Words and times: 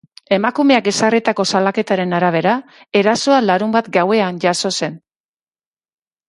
Emakumeak 0.35 0.87
ezarritako 0.91 1.43
salaketaren 1.51 2.15
arabera, 2.19 2.55
erasoa 3.03 3.39
larunbat 3.49 3.91
gauean 3.99 4.41
jazo 4.47 4.73
zen. 4.73 4.99